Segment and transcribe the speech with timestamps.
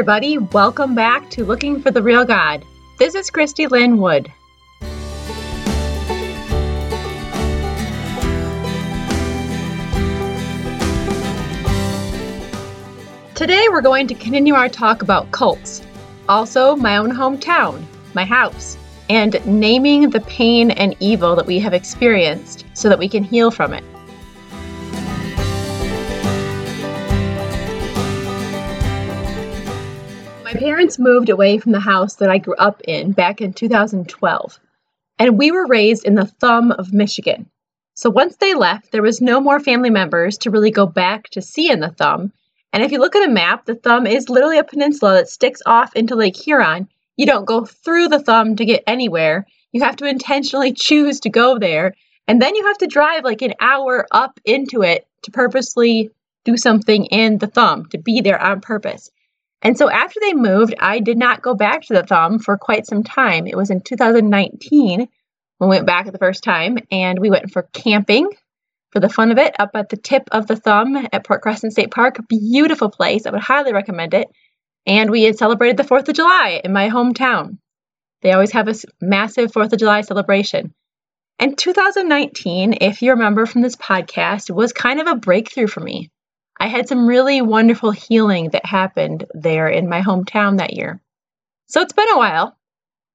[0.00, 0.38] everybody.
[0.38, 2.64] Welcome back to Looking for the Real God.
[2.98, 4.32] This is Christy Lynn Wood.
[13.34, 15.82] Today, we're going to continue our talk about cults,
[16.30, 18.78] also my own hometown, my house,
[19.10, 23.50] and naming the pain and evil that we have experienced so that we can heal
[23.50, 23.84] from it.
[30.52, 34.58] My parents moved away from the house that I grew up in back in 2012,
[35.16, 37.48] and we were raised in the thumb of Michigan.
[37.94, 41.40] So once they left, there was no more family members to really go back to
[41.40, 42.32] see in the thumb.
[42.72, 45.62] And if you look at a map, the thumb is literally a peninsula that sticks
[45.66, 46.88] off into Lake Huron.
[47.16, 49.46] You don't go through the thumb to get anywhere.
[49.70, 51.94] You have to intentionally choose to go there.
[52.26, 56.10] And then you have to drive like an hour up into it to purposely
[56.44, 59.12] do something in the thumb, to be there on purpose.
[59.62, 62.86] And so after they moved, I did not go back to the thumb for quite
[62.86, 63.46] some time.
[63.46, 65.08] It was in 2019
[65.58, 68.30] when we went back the first time, and we went for camping
[68.90, 71.72] for the fun of it up at the tip of the thumb at Port Crescent
[71.72, 72.16] State Park.
[72.28, 73.26] Beautiful place.
[73.26, 74.28] I would highly recommend it.
[74.86, 77.58] And we had celebrated the 4th of July in my hometown.
[78.22, 80.74] They always have a massive 4th of July celebration.
[81.38, 86.10] And 2019, if you remember from this podcast, was kind of a breakthrough for me.
[86.60, 91.00] I had some really wonderful healing that happened there in my hometown that year.
[91.68, 92.54] So it's been a while,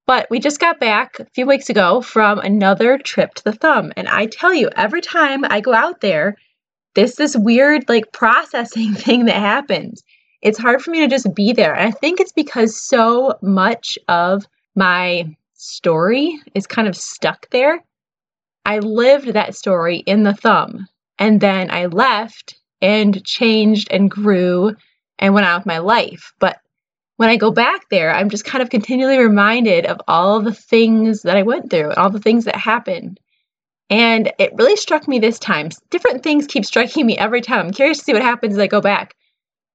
[0.07, 3.93] but we just got back a few weeks ago from another trip to the thumb.
[3.95, 6.37] And I tell you, every time I go out there,
[6.95, 10.01] this this weird like processing thing that happens.
[10.41, 11.75] It's hard for me to just be there.
[11.75, 17.83] And I think it's because so much of my story is kind of stuck there.
[18.65, 20.87] I lived that story in the thumb
[21.19, 24.75] and then I left and changed and grew
[25.19, 26.33] and went on with my life.
[26.39, 26.59] But
[27.17, 31.21] when I go back there, I'm just kind of continually reminded of all the things
[31.21, 33.19] that I went through and all the things that happened.
[33.89, 35.69] And it really struck me this time.
[35.89, 37.67] Different things keep striking me every time.
[37.67, 39.15] I'm curious to see what happens as I go back.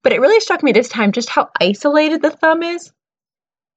[0.02, 2.92] But it really struck me this time just how isolated the thumb is.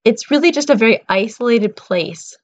[0.04, 2.36] It's really just a very isolated place.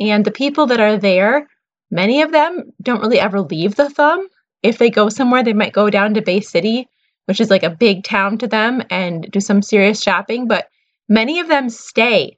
[0.00, 1.48] And the people that are there,
[1.90, 4.28] many of them don't really ever leave the thumb
[4.68, 6.88] if they go somewhere, they might go down to Bay City,
[7.26, 10.46] which is like a big town to them, and do some serious shopping.
[10.46, 10.68] But
[11.08, 12.36] many of them stay.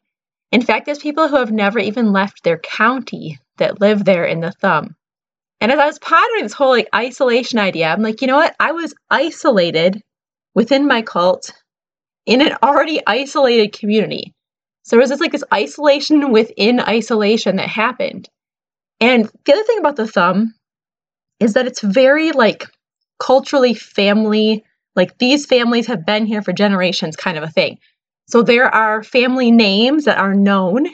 [0.52, 4.40] In fact, there's people who have never even left their county that live there in
[4.40, 4.96] the thumb.
[5.60, 8.56] And as I was pondering this whole like isolation idea, I'm like, you know what?
[8.58, 10.02] I was isolated
[10.54, 11.52] within my cult
[12.26, 14.34] in an already isolated community.
[14.84, 18.28] So there was this like this isolation within isolation that happened.
[19.00, 20.54] And the other thing about the thumb
[21.40, 22.66] is that it's very like
[23.18, 24.64] culturally family,
[24.94, 27.78] like these families have been here for generations kind of a thing.
[28.28, 30.86] So there are family names that are known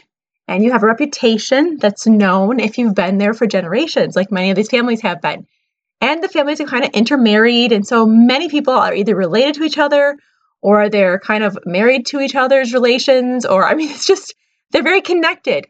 [0.49, 4.51] and you have a reputation that's known if you've been there for generations, like many
[4.51, 5.47] of these families have been.
[6.01, 9.65] And the families are kind of intermarried, and so many people are either related to
[9.65, 10.17] each other
[10.63, 14.35] or they're kind of married to each other's relations, or I mean, it's just
[14.71, 15.67] they're very connected.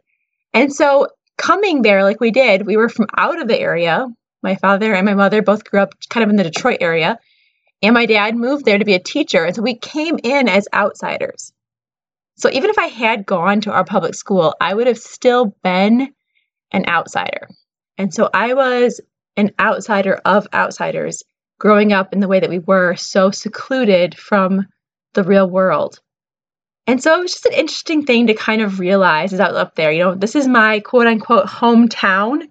[0.52, 1.08] And so
[1.38, 4.06] coming there like we did, we were from out of the area,
[4.46, 7.18] my father and my mother both grew up kind of in the Detroit area,
[7.82, 9.44] and my dad moved there to be a teacher.
[9.44, 11.52] And so we came in as outsiders.
[12.36, 16.12] So even if I had gone to our public school, I would have still been
[16.70, 17.48] an outsider.
[17.98, 19.00] And so I was
[19.36, 21.22] an outsider of outsiders
[21.58, 24.66] growing up in the way that we were, so secluded from
[25.14, 25.98] the real world.
[26.86, 29.56] And so it was just an interesting thing to kind of realize as I was
[29.56, 29.90] up there.
[29.90, 32.48] You know, this is my quote unquote hometown.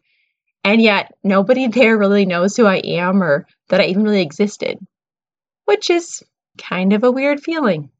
[0.65, 4.79] And yet, nobody there really knows who I am or that I even really existed,
[5.65, 6.23] which is
[6.57, 7.91] kind of a weird feeling.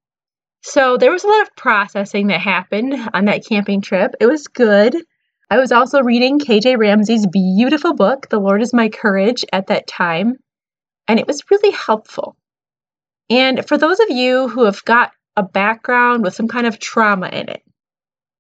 [0.63, 4.15] So, there was a lot of processing that happened on that camping trip.
[4.19, 4.97] It was good.
[5.47, 9.85] I was also reading KJ Ramsey's beautiful book, The Lord is My Courage, at that
[9.85, 10.37] time,
[11.07, 12.35] and it was really helpful.
[13.29, 17.27] And for those of you who have got a background with some kind of trauma
[17.27, 17.61] in it,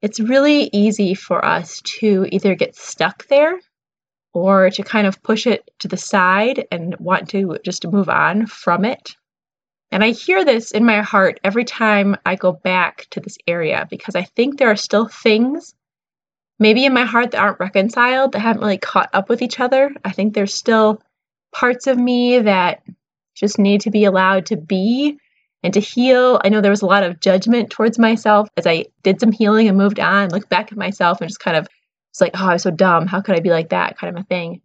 [0.01, 3.59] it's really easy for us to either get stuck there
[4.35, 8.45] or to kind of push it to the side and want to just move on
[8.45, 9.15] from it.
[9.91, 13.87] And I hear this in my heart every time I go back to this area
[13.89, 15.73] because I think there are still things
[16.59, 19.91] maybe in my heart that aren't reconciled, that haven't really caught up with each other.
[20.03, 21.01] I think there's still
[21.53, 22.83] parts of me that
[23.35, 25.17] just need to be allowed to be
[25.63, 26.39] and to heal.
[26.43, 29.67] I know there was a lot of judgment towards myself as I did some healing
[29.67, 31.67] and moved on, looked back at myself and just kind of
[32.15, 33.07] it's like, oh, I'm so dumb.
[33.07, 33.97] How could I be like that?
[33.99, 34.61] kind of a thing.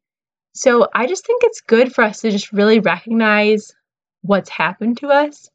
[0.55, 3.73] So I just think it's good for us to just really recognize
[4.23, 5.49] what's happened to us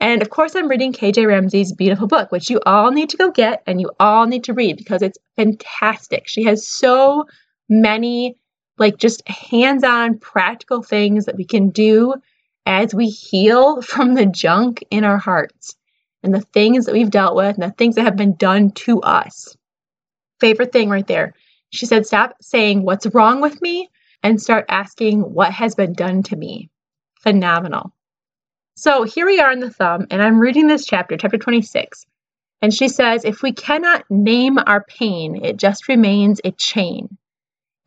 [0.00, 3.30] And of course, I'm reading KJ Ramsey's beautiful book, which you all need to go
[3.32, 6.28] get and you all need to read because it's fantastic.
[6.28, 7.26] She has so
[7.68, 8.36] many,
[8.78, 12.14] like, just hands on practical things that we can do
[12.66, 15.76] as we heal from the junk in our hearts
[16.22, 19.00] and the things that we've dealt with and the things that have been done to
[19.02, 19.56] us.
[20.40, 21.34] Favorite thing right there.
[21.70, 23.88] She said, Stop saying what's wrong with me
[24.22, 26.70] and start asking what has been done to me.
[27.20, 27.92] Phenomenal.
[28.76, 32.06] So here we are in the thumb, and I'm reading this chapter, chapter 26.
[32.60, 37.16] And she says, If we cannot name our pain, it just remains a chain.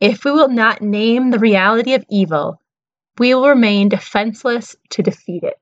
[0.00, 2.60] If we will not name the reality of evil,
[3.18, 5.58] we will remain defenseless to defeat it.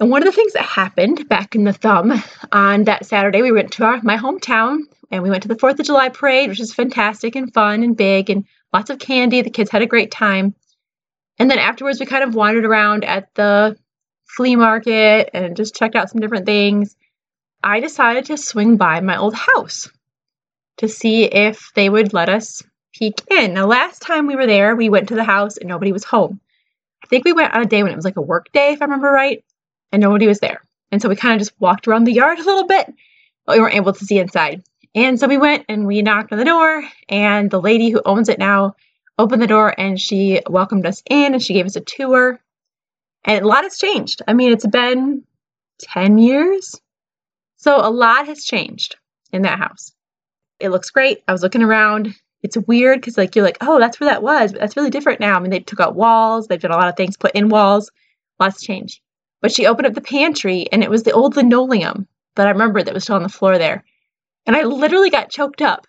[0.00, 2.12] And one of the things that happened back in the thumb
[2.50, 4.80] on that Saturday, we went to our, my hometown
[5.10, 7.96] and we went to the 4th of July parade, which was fantastic and fun and
[7.96, 9.42] big and lots of candy.
[9.42, 10.54] The kids had a great time.
[11.38, 13.76] And then afterwards, we kind of wandered around at the
[14.24, 16.96] flea market and just checked out some different things,
[17.62, 19.88] I decided to swing by my old house
[20.78, 22.62] to see if they would let us
[22.92, 23.54] peek in.
[23.54, 26.40] Now, last time we were there, we went to the house and nobody was home.
[27.02, 28.82] I think we went on a day when it was like a work day, if
[28.82, 29.44] I remember right,
[29.94, 30.60] and nobody was there.
[30.90, 32.92] And so we kind of just walked around the yard a little bit,
[33.46, 34.64] but we weren't able to see inside.
[34.92, 38.28] And so we went and we knocked on the door, and the lady who owns
[38.28, 38.74] it now
[39.18, 42.40] opened the door and she welcomed us in and she gave us a tour.
[43.24, 44.20] And a lot has changed.
[44.26, 45.22] I mean, it's been
[45.80, 46.74] 10 years.
[47.56, 48.96] So a lot has changed
[49.32, 49.92] in that house.
[50.58, 51.22] It looks great.
[51.28, 52.14] I was looking around.
[52.42, 55.20] It's weird because, like, you're like, oh, that's where that was, but that's really different
[55.20, 55.36] now.
[55.36, 57.90] I mean, they took out walls, they've done a lot of things, put in walls,
[58.40, 59.00] lots changed.
[59.44, 62.82] But she opened up the pantry and it was the old linoleum that I remember
[62.82, 63.84] that was still on the floor there.
[64.46, 65.86] And I literally got choked up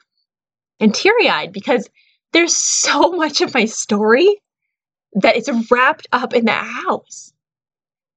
[0.82, 1.90] and teary eyed because
[2.34, 4.42] there's so much of my story
[5.14, 7.32] that it's wrapped up in that house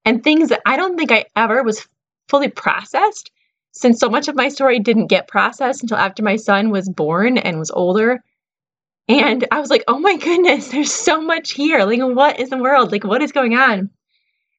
[0.05, 1.87] and things that I don't think I ever was
[2.29, 3.31] fully processed
[3.71, 7.39] since so much of my story didn't get processed until after my son was born
[7.39, 8.25] and was older.
[9.07, 11.85] And I was like, oh my goodness, there's so much here.
[11.85, 12.91] Like, what is the world?
[12.91, 13.91] Like, what is going on?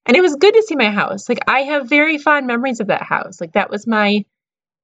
[0.06, 1.30] And it was good to see my house.
[1.30, 3.40] Like, I have very fond memories of that house.
[3.40, 4.26] Like, that was my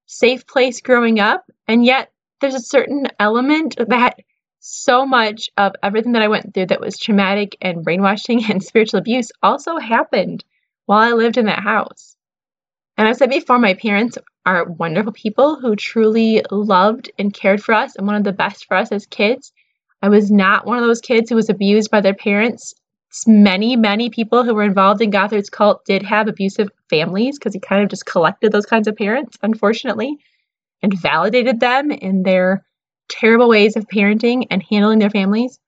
[0.06, 1.46] safe place growing up.
[1.68, 4.20] And yet, there's a certain element that
[4.60, 9.00] so much of everything that I went through that was traumatic and brainwashing and spiritual
[9.00, 10.44] abuse also happened
[10.86, 12.16] while I lived in that house.
[12.98, 17.74] And I've said before, my parents are wonderful people who truly loved and cared for
[17.74, 19.52] us and of the best for us as kids.
[20.02, 22.74] I was not one of those kids who was abused by their parents.
[23.26, 27.60] Many, many people who were involved in Gothard's cult did have abusive families because he
[27.60, 30.18] kind of just collected those kinds of parents, unfortunately,
[30.82, 32.66] and validated them in their
[33.08, 35.60] terrible ways of parenting and handling their families.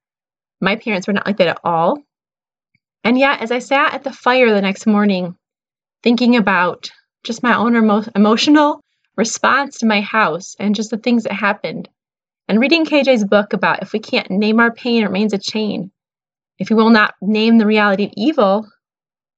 [0.59, 1.99] My parents were not like that at all.
[3.03, 5.37] And yet, as I sat at the fire the next morning,
[6.03, 6.91] thinking about
[7.23, 8.81] just my own emo- emotional
[9.15, 11.87] response to my house and just the things that happened,
[12.47, 15.91] and reading KJ's book about if we can't name our pain, it remains a chain.
[16.59, 18.67] If we will not name the reality of evil,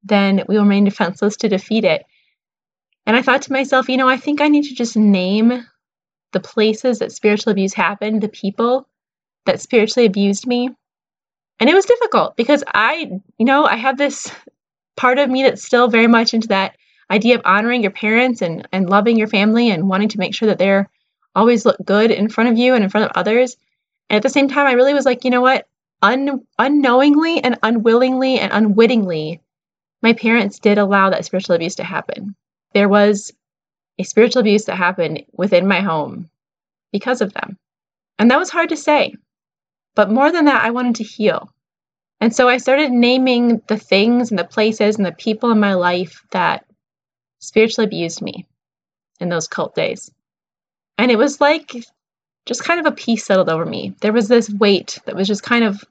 [0.04, 2.06] then we will remain defenseless to defeat it.
[3.06, 5.66] And I thought to myself, you know, I think I need to just name
[6.32, 8.88] the places that spiritual abuse happened, the people
[9.46, 10.70] that spiritually abused me.
[11.60, 14.32] And it was difficult because I, you know, I have this
[14.96, 16.76] part of me that's still very much into that
[17.10, 20.48] idea of honoring your parents and, and loving your family and wanting to make sure
[20.48, 20.90] that they're
[21.36, 23.58] always look good in front of you and in front of others.
[24.10, 25.68] And at the same time, I really was like, you know what?
[26.02, 29.42] Un- unknowingly and unwillingly and unwittingly,
[30.02, 32.36] my parents did allow that spiritual abuse to happen.
[32.74, 33.34] There was
[33.98, 36.30] a spiritual abuse that happened within my home
[36.92, 37.58] because of them.
[38.18, 39.14] And that was hard to say.
[39.96, 41.50] But more than that, I wanted to heal.
[42.22, 45.74] And so I started naming the things and the places and the people in my
[45.74, 46.66] life that
[47.40, 48.46] spiritually abused me
[49.20, 50.12] in those cult days.
[50.98, 51.74] And it was like
[52.50, 53.96] just kind of a peace settled over me.
[54.02, 55.86] There was this weight that was just kind of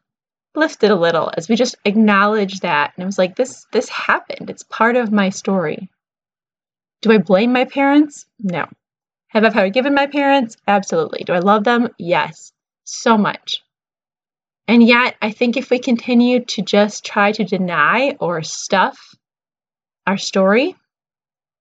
[0.56, 2.92] lifted a little as we just acknowledged that.
[2.96, 4.50] And it was like, this this happened.
[4.50, 5.88] It's part of my story.
[7.00, 8.26] Do I blame my parents?
[8.40, 8.66] No.
[9.28, 10.56] Have I forgiven my parents?
[10.66, 11.22] Absolutely.
[11.24, 11.90] Do I love them?
[11.96, 13.62] Yes, so much.
[14.66, 18.98] And yet, I think if we continue to just try to deny or stuff
[20.08, 20.74] our story,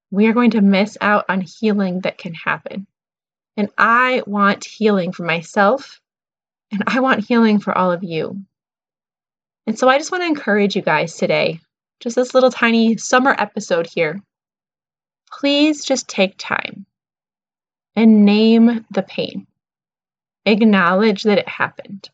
[0.10, 2.88] we are going to miss out on healing that can happen.
[3.58, 6.02] And I want healing for myself,
[6.72, 8.44] and I want healing for all of you.
[9.68, 11.60] And so I just want to encourage you guys today,
[12.00, 14.22] just this little tiny summer episode here,
[15.32, 16.86] please just take time
[17.96, 19.48] and name the pain.
[20.46, 22.10] Acknowledge that it happened.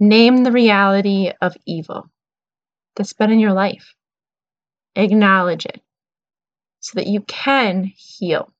[0.00, 2.10] Name the reality of evil
[2.96, 3.94] that's been in your life.
[4.96, 5.80] Acknowledge it.
[6.80, 8.52] so that you can heal,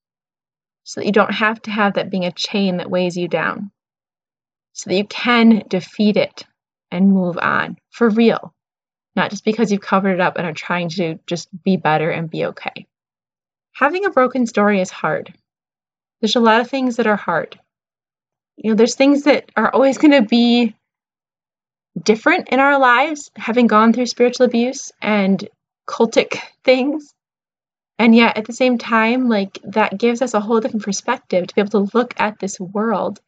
[0.88, 3.70] so that you don't have to have that being a chain that weighs you down,
[4.72, 6.46] so that you can defeat it
[6.90, 8.54] and move on for real,
[9.14, 12.30] not just because you've covered it up and are trying to just be better and
[12.30, 12.86] be okay.
[13.74, 15.34] Having a broken story is hard.
[16.22, 17.60] There's a lot of things that are hard.
[18.56, 20.74] You know, there's things that are always going to be
[22.02, 25.46] different in our lives, having gone through spiritual abuse and
[25.86, 27.12] cultic things.
[27.98, 31.54] And yet, at the same time, like that gives us a whole different perspective to
[31.54, 33.20] be able to look at this world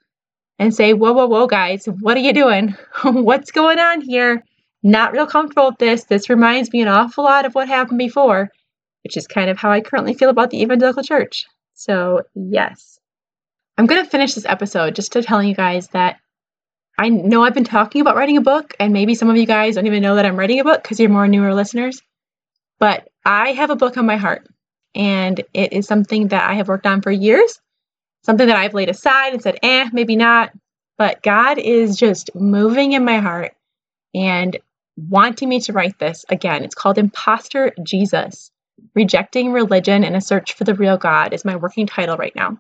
[0.60, 2.76] and say, whoa, whoa, whoa, guys, what are you doing?
[3.02, 4.44] What's going on here?
[4.82, 6.04] Not real comfortable with this.
[6.04, 8.50] This reminds me an awful lot of what happened before,
[9.02, 11.46] which is kind of how I currently feel about the evangelical church.
[11.74, 12.98] So, yes.
[13.76, 16.18] I'm going to finish this episode just to tell you guys that
[16.98, 19.74] I know I've been talking about writing a book, and maybe some of you guys
[19.74, 22.02] don't even know that I'm writing a book because you're more newer listeners.
[22.78, 24.46] But I have a book on my heart,
[24.94, 27.61] and it is something that I have worked on for years,
[28.23, 30.52] something that I've laid aside and said, eh, maybe not.
[30.99, 33.54] But God is just moving in my heart
[34.14, 34.59] and
[35.09, 36.64] wanting me to write this again.
[36.64, 38.50] It's called Imposter Jesus
[38.94, 42.59] Rejecting Religion and a Search for the Real God, is my working title right now.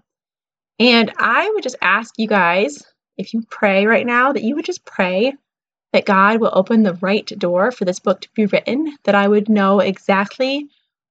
[0.78, 2.82] And I would just ask you guys
[3.18, 5.34] if you pray right now, that you would just pray
[5.92, 9.28] that God will open the right door for this book to be written, that I
[9.28, 10.68] would know exactly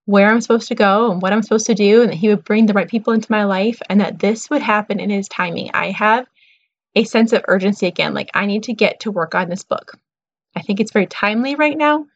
[0.10, 2.44] where I'm supposed to go and what I'm supposed to do, and that He would
[2.44, 5.70] bring the right people into my life, and that this would happen in His timing.
[5.74, 6.25] I have
[6.96, 8.16] a sense of urgency again.
[8.16, 9.98] Like, I need to get to work on this book.
[10.56, 12.08] I think it's very timely right now.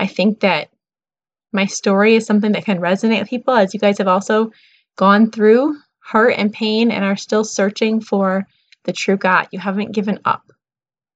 [0.00, 0.70] I think that
[1.52, 4.50] my story is something that can resonate with people, as you guys have also
[4.96, 8.48] gone through hurt and pain and are still searching for
[8.82, 9.46] the true God.
[9.52, 10.50] You haven't given up.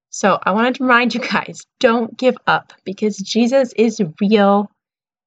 [0.09, 4.69] So I wanted to remind you guys don't give up because Jesus is real.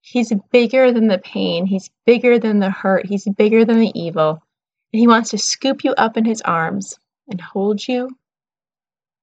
[0.09, 4.41] He's bigger than the pain, He's bigger than the hurt, He's bigger than the evil.
[4.93, 6.97] And He wants to scoop you up in His arms
[7.29, 8.09] and hold you.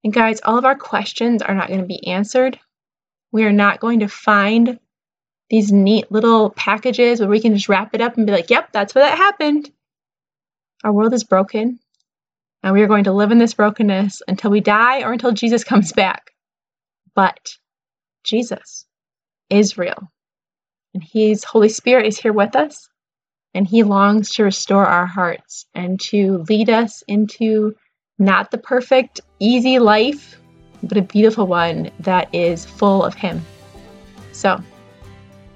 [0.03, 2.59] And guys, all of our questions are not going to be answered.
[3.31, 4.77] We are not going to find
[5.49, 8.73] these neat little packages where we can just wrap it up and be like, yep,
[8.73, 9.71] that's where that happened.
[10.83, 11.79] Our world is broken.
[12.61, 15.63] And we are going to live in this brokenness until we die or until Jesus
[15.63, 16.31] comes back.
[17.15, 17.57] But
[18.25, 18.85] Jesus
[19.49, 20.11] is real.
[20.93, 22.87] And His Holy Spirit is here with us.
[23.53, 27.75] And He longs to restore our hearts and to lead us into
[28.19, 30.39] not the perfect, easy life,
[30.81, 33.43] but a beautiful one that is full of Him.
[34.31, 34.61] So,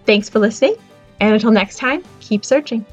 [0.06, 0.75] thanks for listening.
[1.20, 2.86] And until next time, keep searching.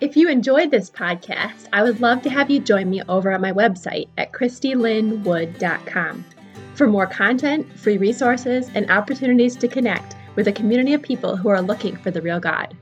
[0.00, 3.40] If you enjoyed this podcast, I would love to have you join me over on
[3.40, 6.24] my website at christylynnwood.com
[6.78, 11.48] for more content, free resources, and opportunities to connect with a community of people who
[11.48, 12.76] are looking for the real God.